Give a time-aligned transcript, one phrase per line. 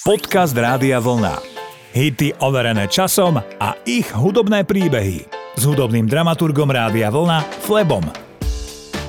[0.00, 1.44] Podcast Rádia Vlna.
[1.92, 5.28] Hity overené časom a ich hudobné príbehy.
[5.60, 8.08] S hudobným dramaturgom Rádia Vlna Flebom.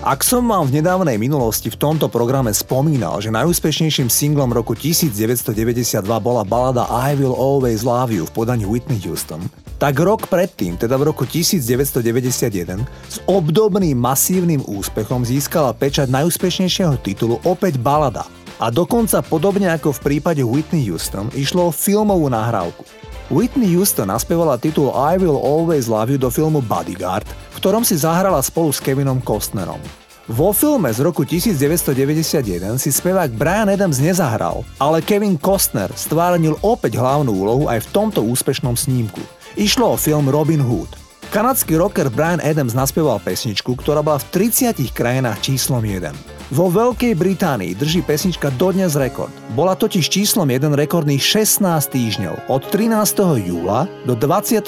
[0.04, 6.04] Ak som vám v nedávnej minulosti v tomto programe spomínal, že najúspešnejším singlom roku 1992
[6.19, 9.47] bola balada I Will Always Love You v podaní Whitney Houston,
[9.79, 17.39] tak rok predtým, teda v roku 1991, s obdobným masívnym úspechom získala pečať najúspešnejšieho titulu
[17.48, 18.27] opäť balada–
[18.62, 22.85] a dokonca podobne ako v prípade Whitney Houston išlo o filmovú nahrávku.
[23.33, 27.97] Whitney Houston naspievala titul I Will Always Love You do filmu Bodyguard, v ktorom si
[27.97, 29.81] zahrala spolu s Kevinom Costnerom.
[30.29, 37.02] Vo filme z roku 1991 si spevák Brian Adams nezahral, ale Kevin Costner stvárnil opäť
[37.02, 39.19] hlavnú úlohu aj v tomto úspešnom snímku.
[39.57, 40.93] Išlo o film Robin Hood.
[41.33, 46.30] Kanadský rocker Brian Adams naspieval pesničku, ktorá bola v 30 krajinách číslom 1.
[46.51, 49.31] Vo Veľkej Británii drží pesnička dodnes rekord.
[49.55, 52.91] Bola totiž číslom 1 rekordných 16 týždňov od 13.
[53.39, 54.67] júla do 26.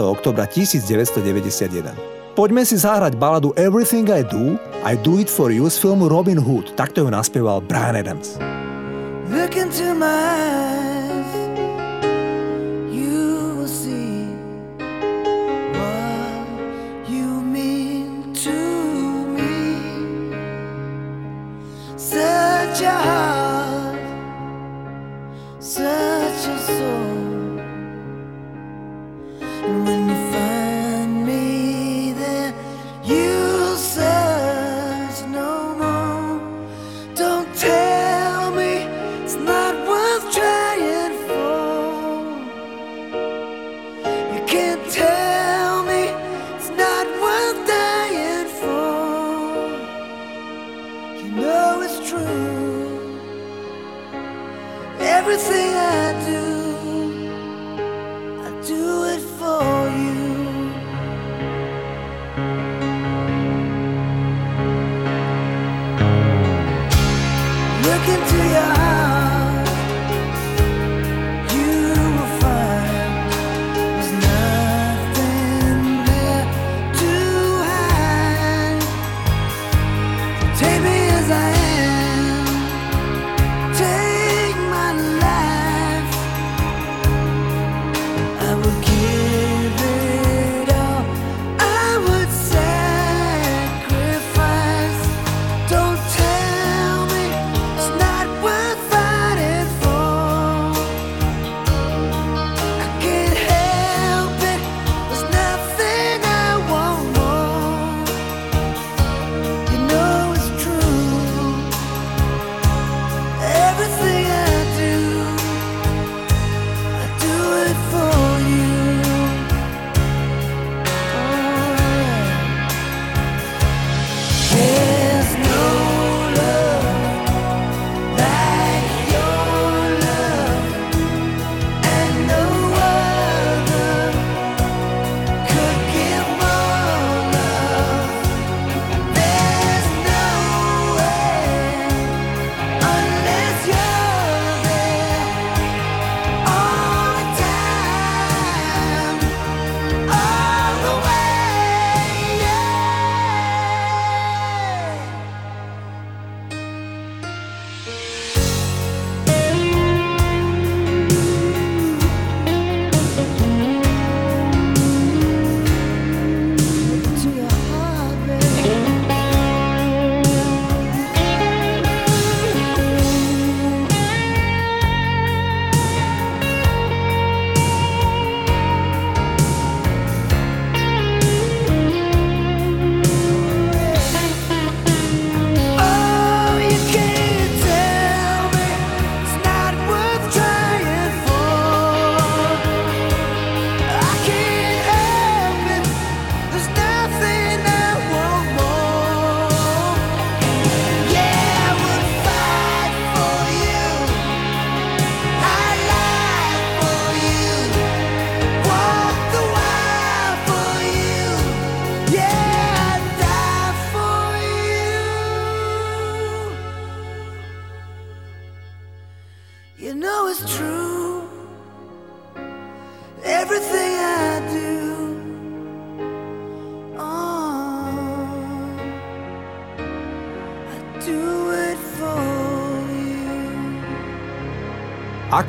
[0.00, 1.92] oktobra 1991.
[2.32, 4.56] Poďme si zahrať baladu Everything I Do,
[4.88, 6.72] I Do It For You z filmu Robin Hood.
[6.80, 8.40] Takto ju naspieval Brian Adams.
[9.28, 11.07] Look into my
[22.80, 23.47] your heart.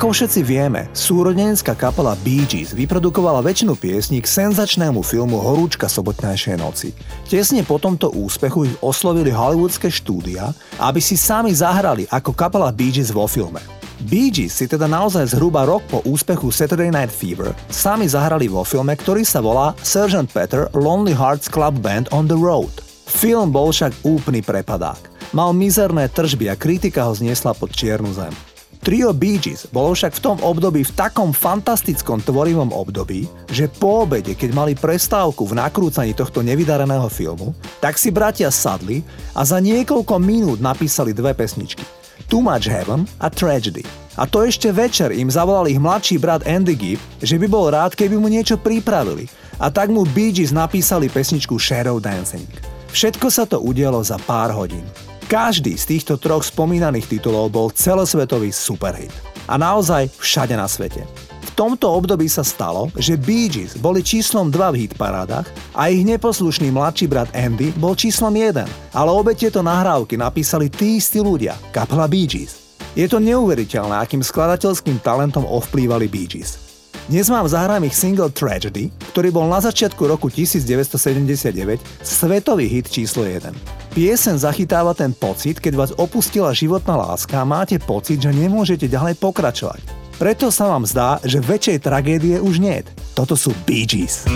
[0.00, 6.56] Ako všetci vieme, súrodenecká kapela Bee Gees vyprodukovala väčšinu piesní k senzačnému filmu Horúčka sobotnejšej
[6.56, 6.96] noci.
[7.28, 12.88] Tesne po tomto úspechu ich oslovili hollywoodske štúdia, aby si sami zahrali ako kapela Bee
[12.88, 13.60] Gees vo filme.
[14.08, 18.64] Bee Gees si teda naozaj zhruba rok po úspechu Saturday Night Fever sami zahrali vo
[18.64, 20.32] filme, ktorý sa volá Sgt.
[20.32, 22.72] Peter Lonely Hearts Club Band on the Road.
[23.04, 25.12] Film bol však úplný prepadák.
[25.36, 28.32] Mal mizerné tržby a kritika ho zniesla pod čiernu zem.
[28.80, 34.08] Trio Bee Gees bolo však v tom období v takom fantastickom tvorivom období, že po
[34.08, 37.52] obede, keď mali prestávku v nakrúcaní tohto nevydareného filmu,
[37.84, 39.04] tak si bratia sadli
[39.36, 41.84] a za niekoľko minút napísali dve pesničky.
[42.32, 43.84] Too Much Heaven a Tragedy.
[44.16, 47.92] A to ešte večer im zavolal ich mladší brat Andy Gibb, že by bol rád,
[47.92, 49.28] keby mu niečo pripravili.
[49.60, 52.48] A tak mu Bee Gees napísali pesničku Shadow Dancing.
[52.96, 54.82] Všetko sa to udialo za pár hodín.
[55.30, 59.14] Každý z týchto troch spomínaných titulov bol celosvetový superhit.
[59.46, 61.06] A naozaj všade na svete.
[61.46, 65.46] V tomto období sa stalo, že Bee Gees boli číslom 2 v hitparádach
[65.78, 70.98] a ich neposlušný mladší brat Andy bol číslom 1, ale obe tieto nahrávky napísali tí
[70.98, 72.82] istí ľudia, kapela Bee Gees.
[72.98, 76.58] Je to neuveriteľné, akým skladateľským talentom ovplývali Bee Gees.
[77.06, 83.79] Dnes mám zahraných single Tragedy, ktorý bol na začiatku roku 1979 svetový hit číslo 1.
[83.90, 89.18] Piesen zachytáva ten pocit, keď vás opustila životná láska a máte pocit, že nemôžete ďalej
[89.18, 89.82] pokračovať.
[90.14, 92.86] Preto sa vám zdá, že väčšej tragédie už nie.
[93.18, 94.30] Toto sú Bee Gees.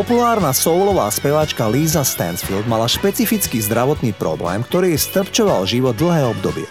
[0.00, 6.64] Populárna soulová speváčka Lisa Stansfield mala špecifický zdravotný problém, ktorý jej strpčoval život dlhé obdobie.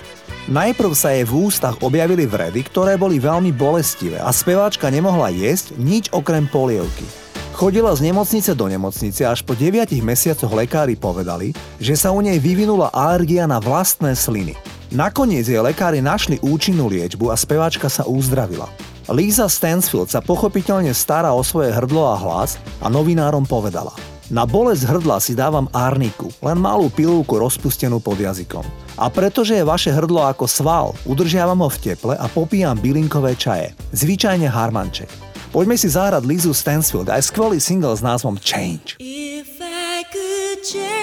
[0.50, 5.78] Najprv sa jej v ústach objavili vredy, ktoré boli veľmi bolestivé a speváčka nemohla jesť
[5.78, 7.06] nič okrem polievky.
[7.54, 12.26] Chodila z nemocnice do nemocnice a až po 9 mesiacoch lekári povedali, že sa u
[12.26, 14.58] nej vyvinula alergia na vlastné sliny.
[14.90, 18.89] Nakoniec jej lekári našli účinnú liečbu a speváčka sa uzdravila.
[19.10, 23.94] Lisa Stansfield sa pochopiteľne stará o svoje hrdlo a hlas a novinárom povedala
[24.30, 28.62] Na bolesť hrdla si dávam arniku, len malú pilulku rozpustenú pod jazykom.
[29.02, 33.74] A pretože je vaše hrdlo ako sval, udržiavam ho v teple a popíjam bylinkové čaje,
[33.98, 35.10] zvyčajne harmanček.
[35.50, 39.02] Poďme si zahrať Lizu Stansfield aj skvelý single s názvom Change.
[39.02, 40.99] If I could change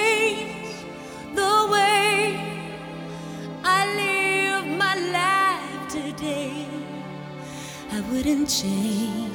[8.27, 9.31] I wouldn't change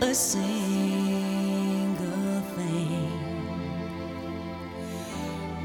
[0.00, 1.20] a single
[2.56, 3.12] thing.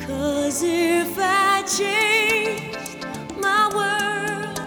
[0.06, 3.06] Cause if I changed
[3.40, 4.60] my world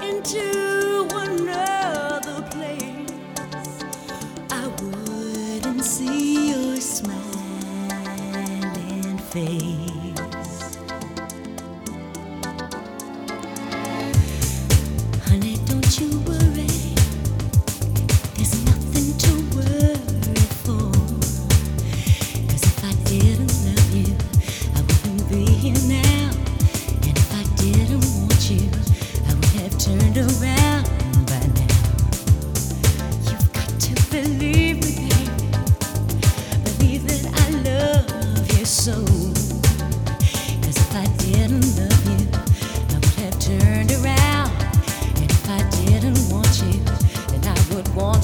[0.00, 3.82] into another place,
[4.48, 7.18] I wouldn't see your smiling
[9.32, 9.85] face.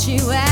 [0.09, 0.52] you out.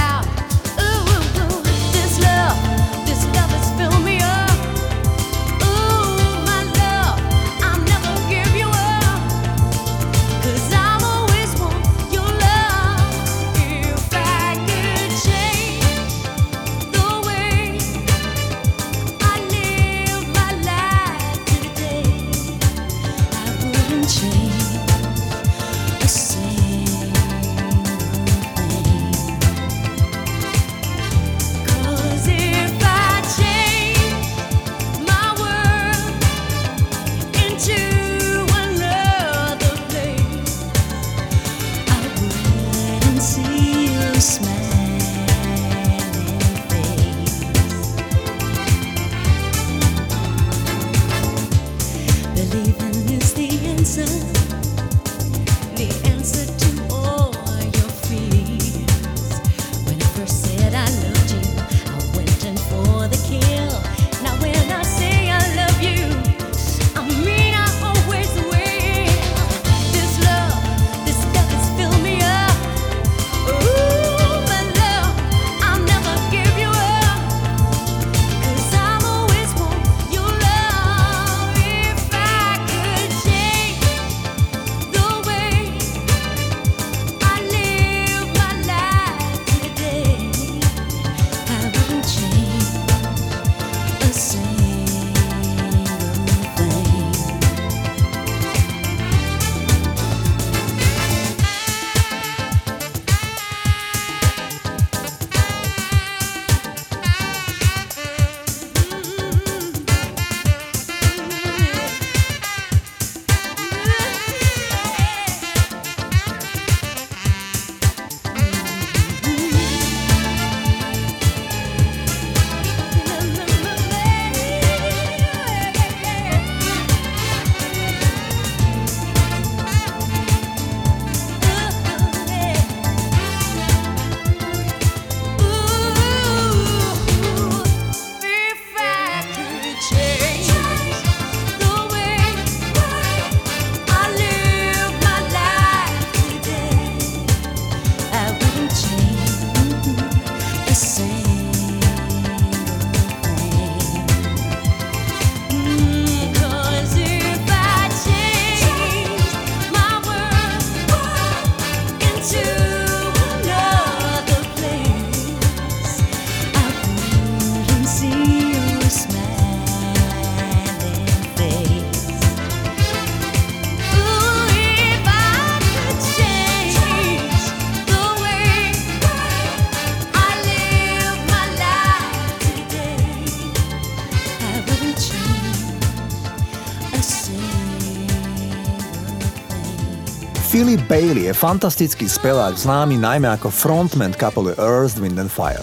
[190.50, 195.62] Philip Bailey je fantastický spevák známy najmä ako frontman kapely Earth, Wind and Fire.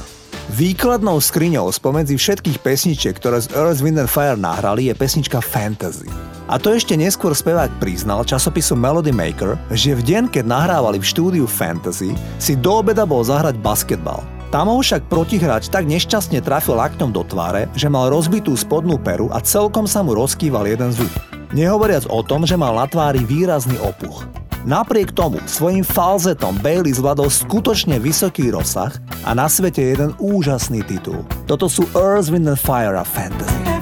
[0.55, 6.07] Výkladnou skriňou spomedzi všetkých pesničiek, ktoré z Earth, Wind and Fire nahrali, je pesnička Fantasy.
[6.47, 11.09] A to ešte neskôr spevák priznal časopisu Melody Maker, že v deň, keď nahrávali v
[11.11, 14.23] štúdiu Fantasy, si do obeda bol zahrať basketbal.
[14.55, 19.27] Tam ho však protihráč tak nešťastne trafil lakňom do tváre, že mal rozbitú spodnú peru
[19.35, 21.11] a celkom sa mu rozkýval jeden zub.
[21.51, 24.46] Nehovoriac o tom, že mal na tvári výrazný opuch.
[24.67, 28.91] Napriek tomu svojim falzetom Bailey zvládol skutočne vysoký rozsah
[29.23, 31.23] a na svete jeden úžasný titul.
[31.47, 33.76] Toto sú Earth, Wind and Fire a Fantasy.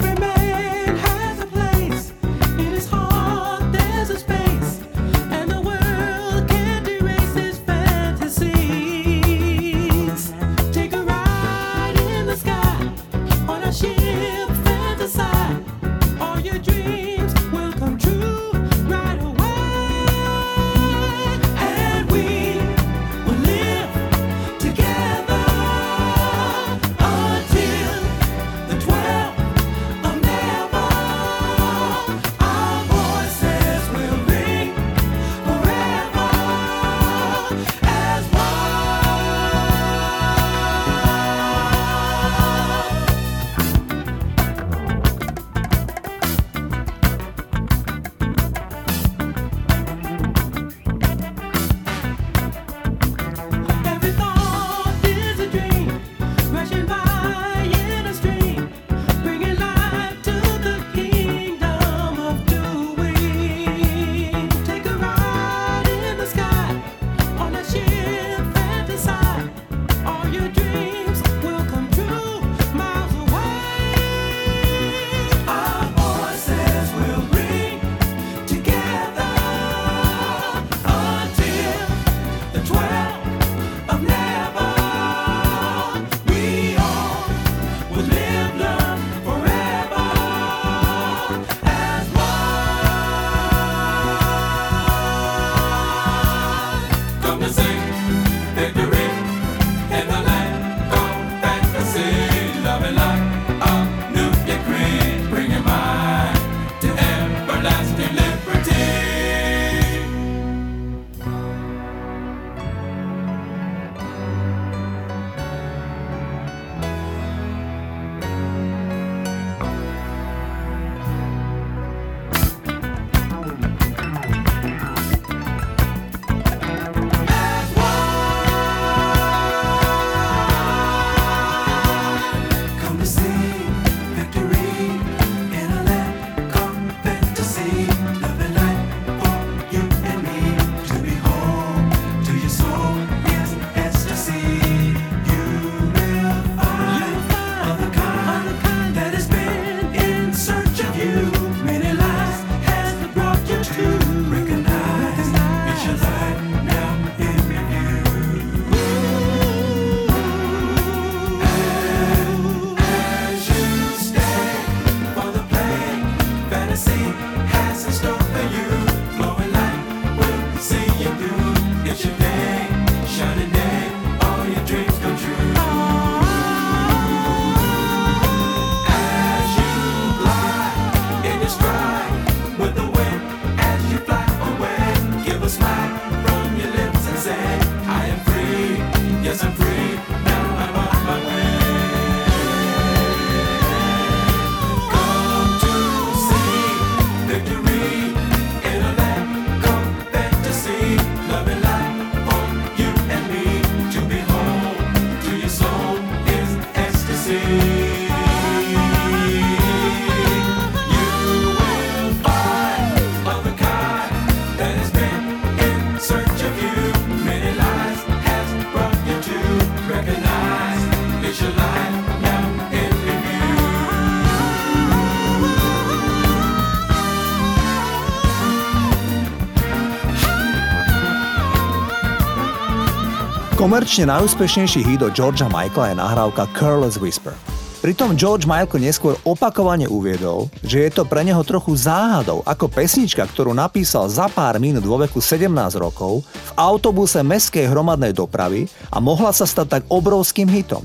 [233.55, 237.31] Komerčne najúspešnejší hit od Georgia Michaela je nahrávka Careless Whisper.
[237.79, 243.23] Pritom George Michael neskôr opakovane uviedol, že je to pre neho trochu záhadou, ako pesnička,
[243.23, 245.47] ktorú napísal za pár minút vo veku 17
[245.79, 250.83] rokov v autobuse meskej hromadnej dopravy a mohla sa stať tak obrovským hitom.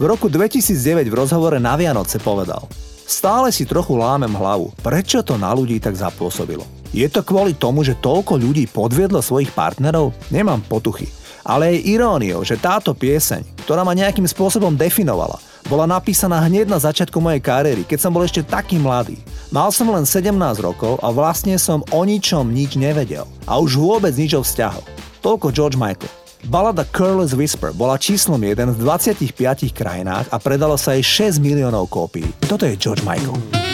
[0.00, 2.64] V roku 2009 v rozhovore na Vianoce povedal
[3.04, 6.64] Stále si trochu lámem hlavu, prečo to na ľudí tak zapôsobilo.
[6.96, 10.16] Je to kvôli tomu, že toľko ľudí podviedlo svojich partnerov?
[10.32, 11.25] Nemám potuchy.
[11.46, 15.38] Ale je iróniou, že táto pieseň, ktorá ma nejakým spôsobom definovala,
[15.70, 19.14] bola napísaná hneď na začiatku mojej kariéry, keď som bol ešte taký mladý.
[19.54, 23.30] Mal som len 17 rokov a vlastne som o ničom nič nevedel.
[23.46, 24.86] A už vôbec nič o vzťahoch.
[25.22, 26.10] Toľko George Michael.
[26.46, 31.90] Balada Curless Whisper bola číslom 1 v 25 krajinách a predalo sa jej 6 miliónov
[31.90, 32.26] kópií.
[32.46, 33.65] Toto je George Michael.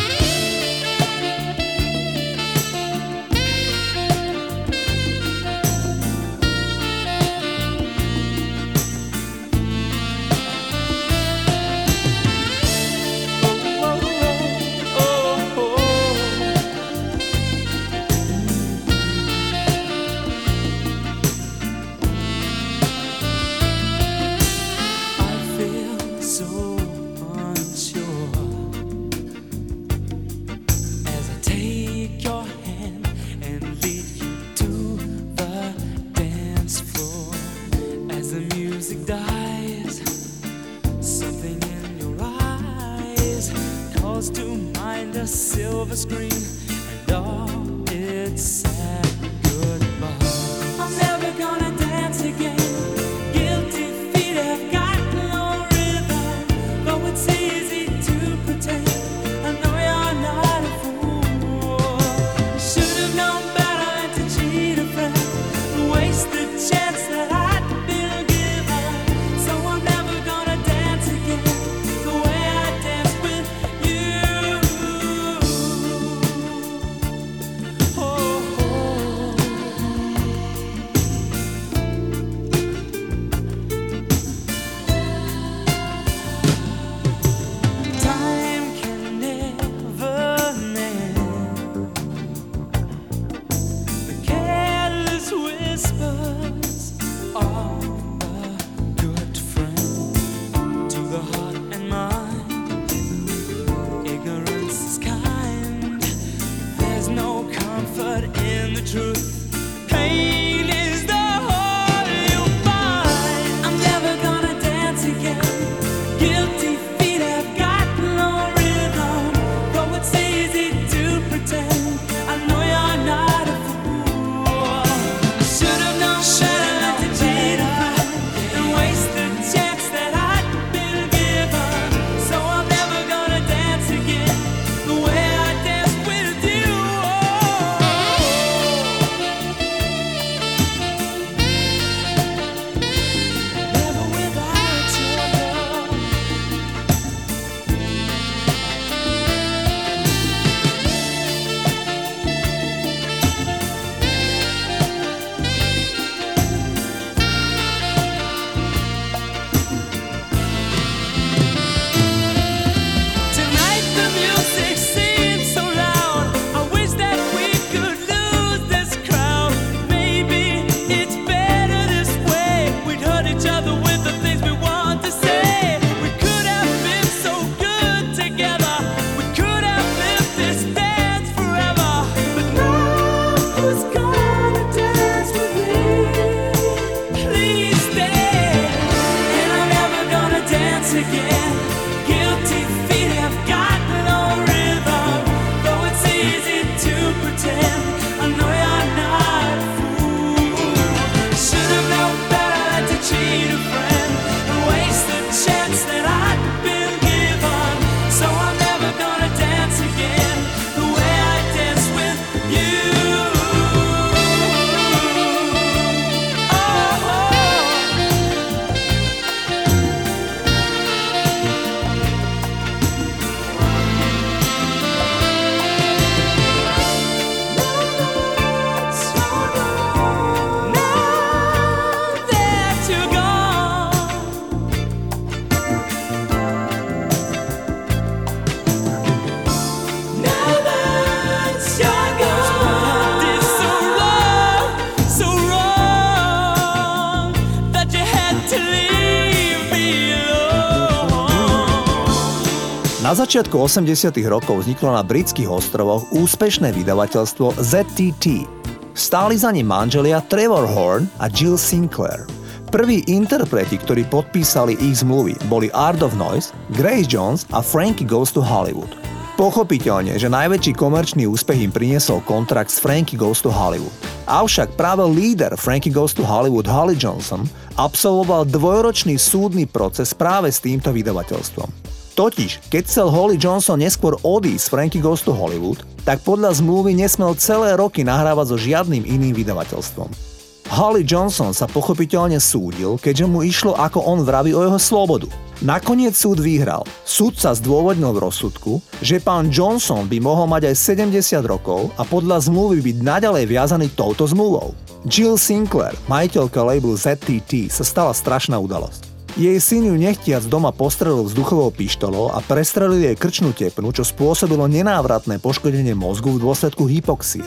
[253.13, 258.49] Na začiatku 80 rokov vzniklo na britských ostrovoch úspešné vydavateľstvo ZTT.
[258.97, 262.25] Stáli za ním manželia Trevor Horn a Jill Sinclair.
[262.73, 268.33] Prví interpreti, ktorí podpísali ich zmluvy, boli Art of Noise, Grace Jones a Frankie Goes
[268.33, 268.89] to Hollywood.
[269.37, 273.93] Pochopiteľne, že najväčší komerčný úspech im priniesol kontrakt s Frankie Goes to Hollywood.
[274.25, 277.45] Avšak práve líder Frankie Goes to Hollywood Holly Johnson
[277.77, 281.92] absolvoval dvojročný súdny proces práve s týmto vydavateľstvom.
[282.13, 286.93] Totiž, keď chcel Holly Johnson neskôr odísť z Frankie Goes to Hollywood, tak podľa zmluvy
[286.93, 290.33] nesmel celé roky nahrávať so žiadnym iným vydavateľstvom.
[290.73, 295.29] Holly Johnson sa pochopiteľne súdil, keďže mu išlo ako on vraví o jeho slobodu.
[295.61, 296.89] Nakoniec súd vyhral.
[297.05, 302.09] Súd sa zdôvodnil v rozsudku, že pán Johnson by mohol mať aj 70 rokov a
[302.09, 304.73] podľa zmluvy byť naďalej viazaný touto zmluvou.
[305.05, 309.12] Jill Sinclair, majiteľka labelu ZTT, sa stala strašná udalosť.
[309.33, 314.69] Jej syn ju nechtiac doma postrelil vzduchovou pištolou a prestrelil jej krčnú tepnu, čo spôsobilo
[314.69, 317.41] nenávratné poškodenie mozgu v dôsledku hypoxie.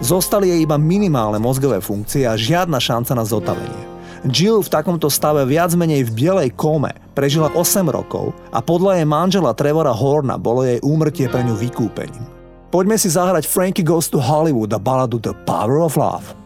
[0.00, 3.84] Zostali jej iba minimálne mozgové funkcie a žiadna šanca na zotavenie.
[4.24, 9.06] Jill v takomto stave viac menej v bielej kome prežila 8 rokov a podľa jej
[9.06, 12.24] manžela Trevora Horna bolo jej úmrtie pre ňu vykúpením.
[12.72, 16.45] Poďme si zahrať Frankie Goes to Hollywood a baladu The Power of Love.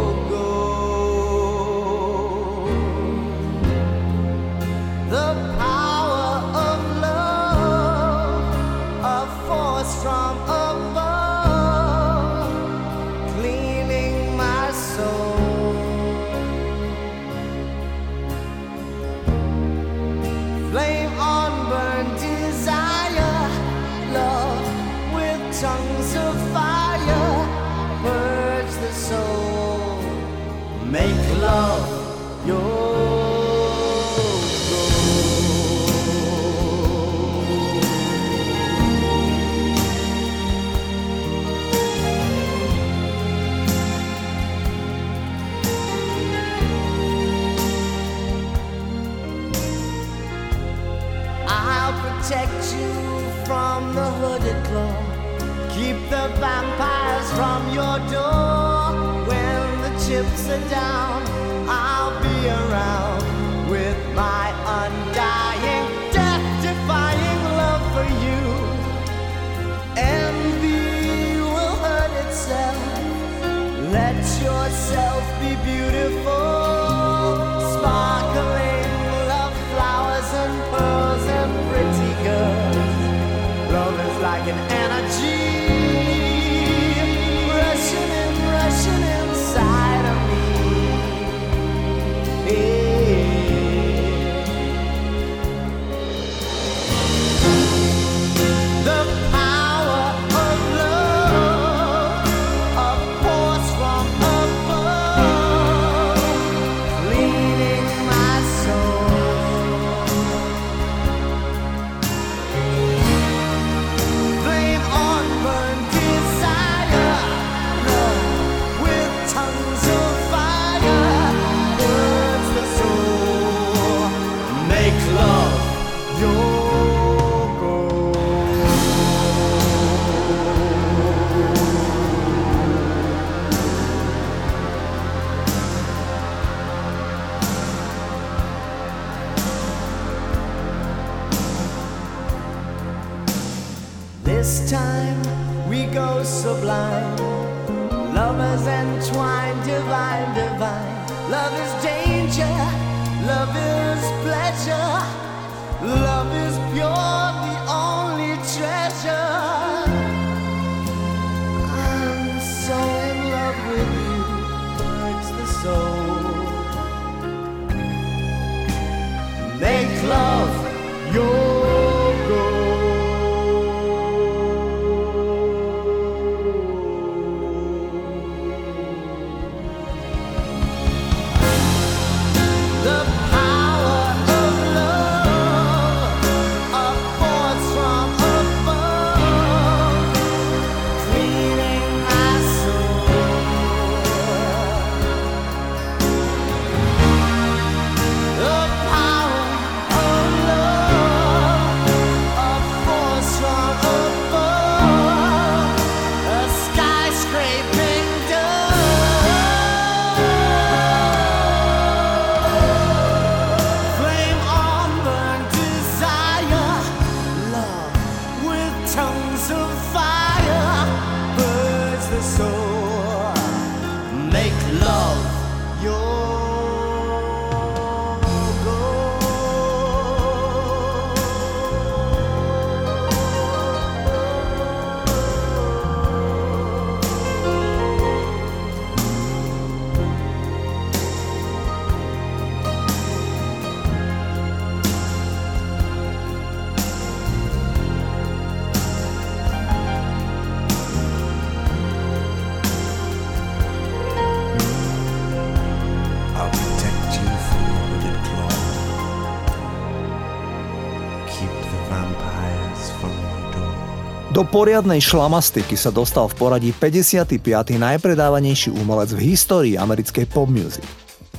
[264.51, 267.39] poriadnej šlamastiky sa dostal v poradí 55.
[267.79, 270.83] najpredávanejší umelec v histórii americkej pop music.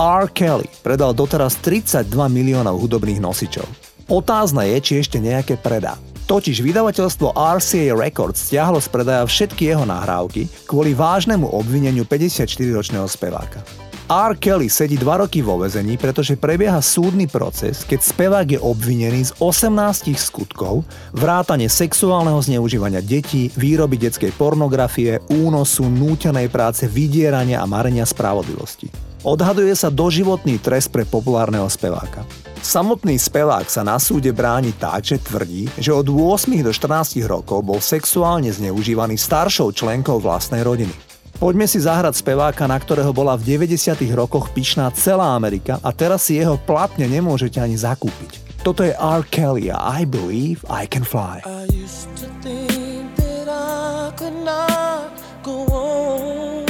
[0.01, 0.25] R.
[0.33, 3.68] Kelly predal doteraz 32 miliónov hudobných nosičov.
[4.09, 6.01] Otázne je, či ešte nejaké predá.
[6.25, 13.61] Totiž vydavateľstvo RCA Records stiahlo z predaja všetky jeho nahrávky kvôli vážnemu obvineniu 54-ročného speváka.
[14.10, 14.34] R.
[14.34, 19.32] Kelly sedí 2 roky vo vezení, pretože prebieha súdny proces, keď spevák je obvinený z
[19.38, 20.82] 18 skutkov,
[21.14, 28.90] vrátane sexuálneho zneužívania detí, výroby detskej pornografie, únosu, nútenej práce, vydierania a marenia spravodlivosti.
[29.22, 32.26] Odhaduje sa doživotný trest pre populárneho speváka.
[32.62, 37.62] Samotný spevák sa na súde bráni tak, že tvrdí, že od 8 do 14 rokov
[37.62, 41.12] bol sexuálne zneužívaný staršou členkou vlastnej rodiny.
[41.38, 43.77] Poďme si zahrať speváka, na ktorého bola v 90.
[44.12, 48.42] rokoch pyšná celá Amerika a teraz si jeho platne nemôžete ani zakúpiť.
[48.62, 49.23] Toto je R.
[49.27, 51.42] Kelly a I Believe I Can Fly.
[51.42, 55.11] I used to think that I could not
[55.42, 56.62] go on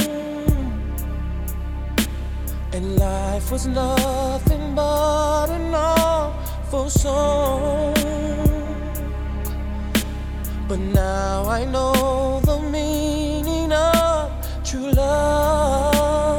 [2.73, 7.93] And life was nothing but an awful song
[10.65, 14.02] But now I know the meaning of
[14.73, 16.33] true love.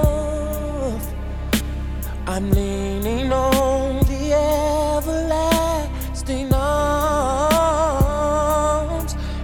[2.26, 4.32] I'm leaning on the
[4.96, 7.84] everlasting arms.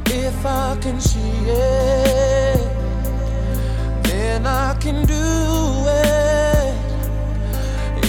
[0.06, 2.58] If I can see it,
[4.02, 5.24] then I can do
[5.86, 6.74] it.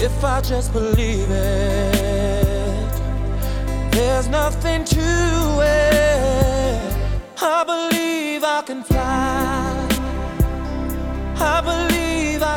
[0.01, 2.91] If I just believe it,
[3.91, 4.99] there's nothing to
[5.61, 6.95] it.
[7.39, 8.83] I believe I can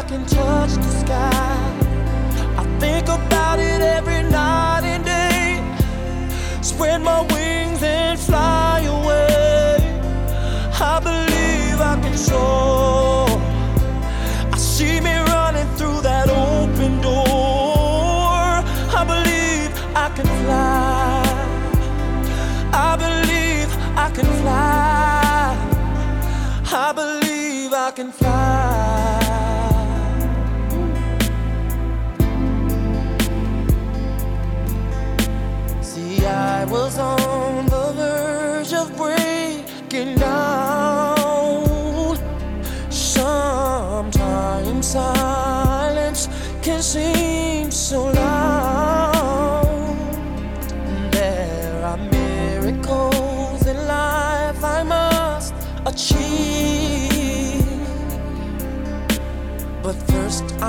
[0.09, 1.31] can touch the sky.
[2.59, 6.63] I think about it every night and day.
[6.63, 7.44] Spread my wings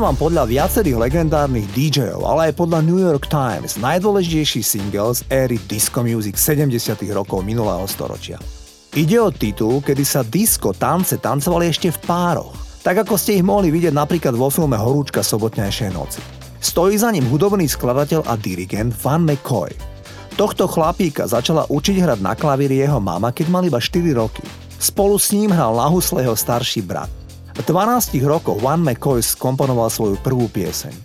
[0.00, 5.60] Zahrávam podľa viacerých legendárnych DJov, ale aj podľa New York Times najdôležitejší single z éry
[5.68, 6.72] disco music 70
[7.12, 8.40] rokov minulého storočia.
[8.96, 13.44] Ide o titul, kedy sa disco tance tancovali ešte v pároch, tak ako ste ich
[13.44, 16.24] mohli vidieť napríklad vo filme Horúčka sobotnejšej noci.
[16.64, 19.68] Stojí za ním hudobný skladateľ a dirigent Van McCoy.
[20.32, 24.40] Tohto chlapíka začala učiť hrať na klavíri jeho mama, keď mal iba 4 roky.
[24.80, 27.19] Spolu s ním hral na husle jeho starší brat.
[27.60, 30.96] V 12 rokoch One McCoy skomponoval svoju prvú pieseň.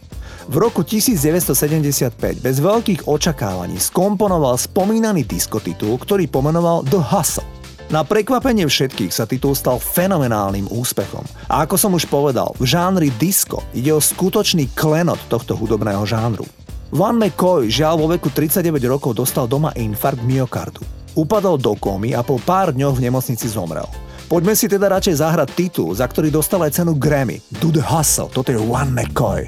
[0.47, 7.43] V roku 1975 bez veľkých očakávaní skomponoval spomínaný diskotitul, ktorý pomenoval The Hustle.
[7.91, 11.27] Na prekvapenie všetkých sa titul stal fenomenálnym úspechom.
[11.51, 16.47] A ako som už povedal, v žánri disco ide o skutočný klenot tohto hudobného žánru.
[16.95, 20.79] Van McCoy žiaľ vo veku 39 rokov dostal doma infarkt myokardu.
[21.19, 23.91] Upadol do komy a po pár dňoch v nemocnici zomrel.
[24.25, 27.37] Poďme si teda radšej zahrať titul, za ktorý dostal aj cenu Grammy.
[27.61, 29.45] Do the Hustle, toto je One McCoy.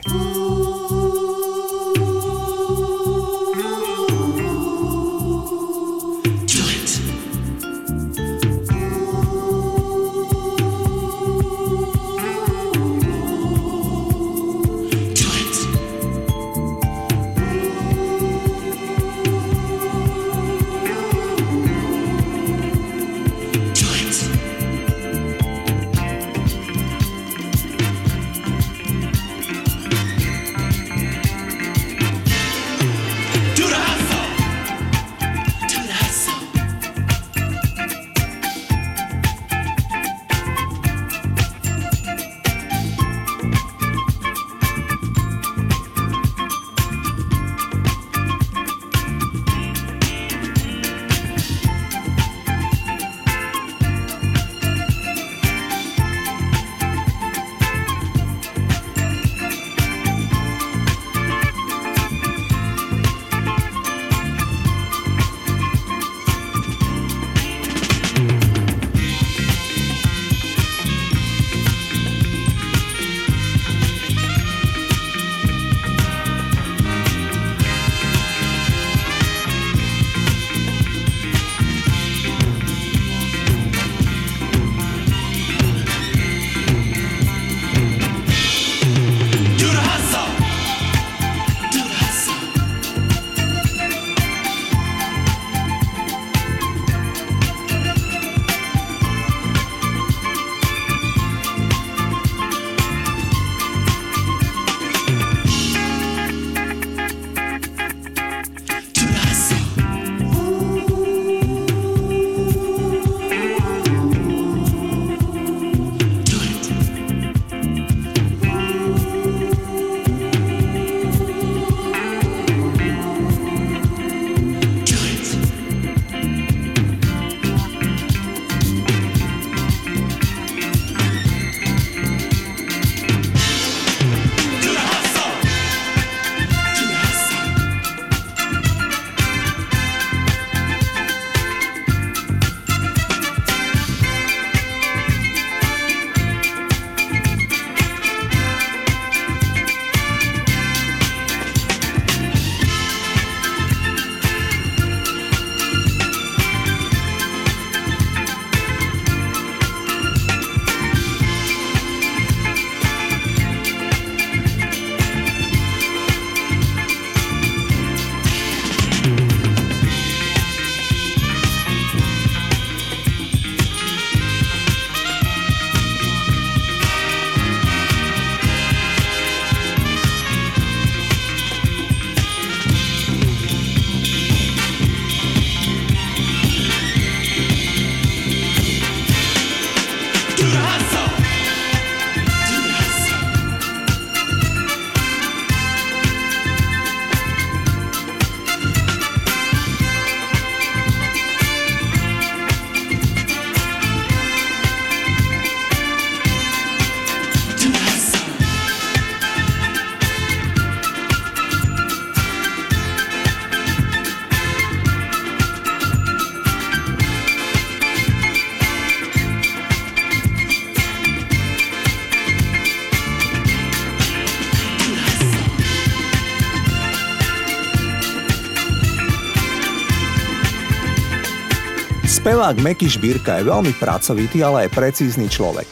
[232.28, 235.64] Spevák Meky Šbírka je veľmi pracovitý, ale aj precízny človek.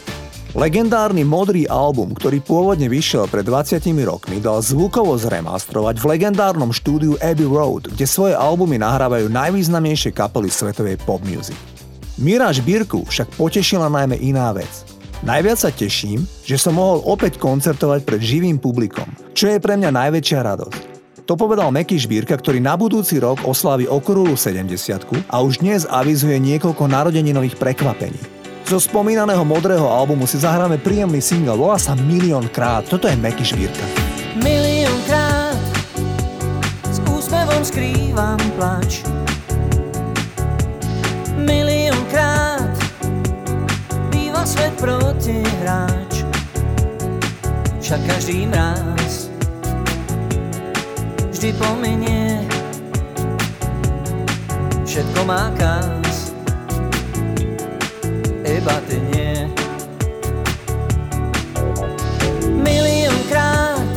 [0.55, 7.19] Legendárny modrý album, ktorý pôvodne vyšiel pred 20 rokmi, dal zvukovo zremastrovať v legendárnom štúdiu
[7.19, 11.59] Abbey Road, kde svoje albumy nahrávajú najvýznamnejšie kapely svetovej pop music.
[12.15, 14.87] Miráš Birku však potešila najmä iná vec.
[15.27, 19.91] Najviac sa teším, že som mohol opäť koncertovať pred živým publikom, čo je pre mňa
[19.91, 20.94] najväčšia radosť.
[21.25, 26.37] To povedal Meky Šbírka, ktorý na budúci rok oslávi okrúhlu 70 a už dnes avizuje
[26.37, 28.21] niekoľko narodeninových prekvapení.
[28.69, 32.85] Zo spomínaného modrého albumu si zahráme príjemný single, volá sa Milión krát.
[32.85, 33.85] Toto je Meky Švírka.
[34.37, 35.57] Milión krát
[36.93, 39.01] s úsmevom skrývam plač.
[41.41, 42.69] Milión krát
[44.13, 44.77] býva svet
[45.65, 46.21] hráč.
[47.81, 48.94] Však každý mráz
[51.45, 52.41] vždy pomenie
[54.81, 56.33] všetko má kás
[58.41, 59.45] iba ty nie.
[62.49, 63.93] Miliónkrát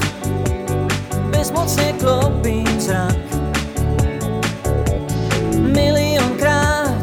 [1.32, 3.16] bezmocne klopím zrak.
[5.56, 7.00] Miliónkrát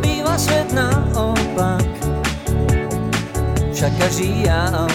[0.00, 1.84] býva svet naopak.
[3.76, 4.88] Však každý jav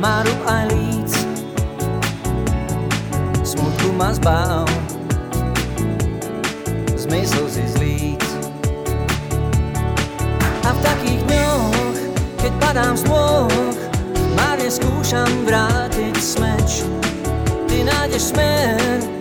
[0.00, 0.93] má rúb aj líc.
[4.04, 4.68] Smutku ma zbav,
[6.96, 8.26] zmysl si zlíc.
[10.60, 11.96] A v takých dňoch,
[12.36, 13.48] keď padám z nôh,
[14.36, 16.84] márne skúšam vrátiť smeč.
[17.64, 19.13] Ty nájdeš smer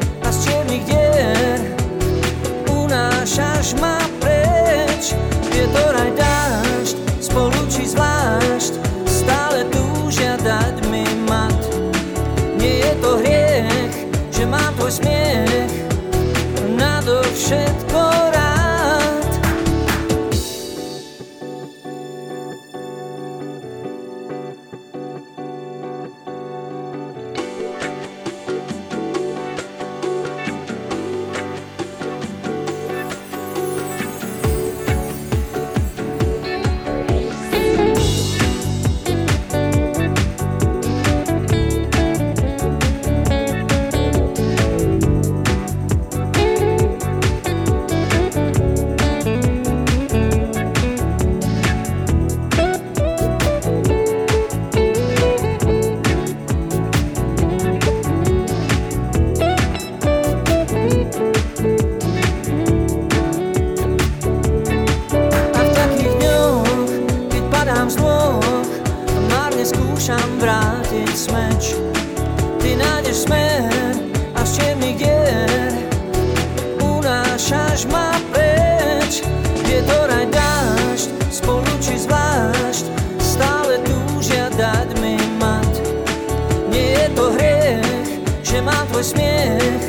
[89.04, 89.84] śmiech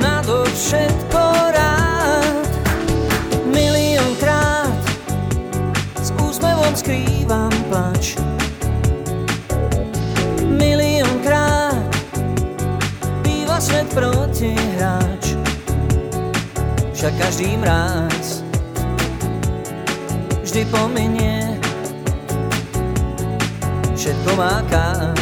[0.00, 2.48] na to wszystko rad
[3.46, 4.84] Milion krat
[6.02, 8.16] z uśmiechom skrywam płacz
[10.48, 11.96] Milion krat
[13.24, 15.34] bywa svet proti hráč.
[16.94, 18.42] Však každý mráz
[20.42, 21.56] vždy pominie.
[23.96, 25.21] Všetko má kát